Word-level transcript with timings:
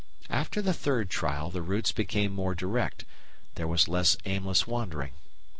After 0.31 0.63
the 0.63 0.73
third 0.73 1.11
trial, 1.11 1.51
the 1.51 1.61
routes 1.61 1.91
became 1.91 2.33
more 2.33 2.55
direct, 2.55 3.05
there 3.53 3.67
was 3.67 3.87
less 3.87 4.17
aimless 4.25 4.65
wandering. 4.65 5.11